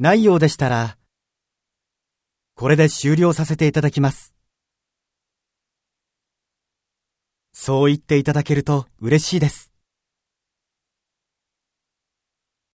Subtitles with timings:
[0.00, 0.96] ないようでしたら、
[2.54, 4.34] これで終了させていただきます。
[7.52, 9.69] そう言っていただけると嬉しいです。